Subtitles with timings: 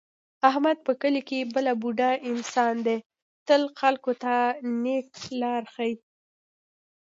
[0.49, 2.97] احمد په کلي کې بله ډېوه انسان دی،
[3.47, 4.35] تل خلکو ته
[4.81, 5.93] نېکه لاره ښي.